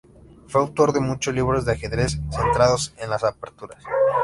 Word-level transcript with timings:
Fue 0.47 0.59
autor 0.61 0.93
de 0.93 0.99
muchos 0.99 1.31
libros 1.31 1.63
de 1.63 1.73
Ajedrez, 1.73 2.19
centrados 2.31 2.91
en 2.97 3.11
las 3.11 3.23
aperturas. 3.23 3.83